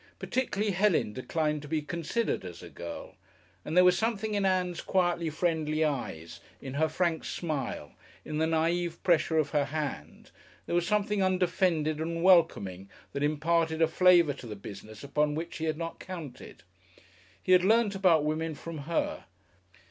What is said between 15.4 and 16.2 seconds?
he had not